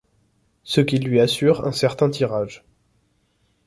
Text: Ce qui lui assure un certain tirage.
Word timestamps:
Ce 0.63 0.81
qui 0.81 0.97
lui 0.97 1.19
assure 1.19 1.63
un 1.67 1.71
certain 1.71 2.09
tirage. 2.09 2.63